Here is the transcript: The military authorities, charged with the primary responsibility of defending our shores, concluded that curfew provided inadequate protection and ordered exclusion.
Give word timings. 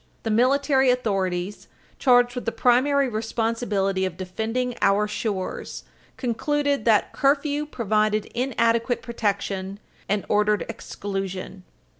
The 0.23 0.31
military 0.31 0.89
authorities, 0.89 1.67
charged 1.99 2.33
with 2.33 2.45
the 2.45 2.51
primary 2.51 3.07
responsibility 3.07 4.03
of 4.03 4.17
defending 4.17 4.73
our 4.81 5.07
shores, 5.07 5.83
concluded 6.17 6.85
that 6.85 7.13
curfew 7.13 7.67
provided 7.67 8.25
inadequate 8.33 9.03
protection 9.03 9.79
and 10.09 10.25
ordered 10.27 10.65
exclusion. 10.67 11.65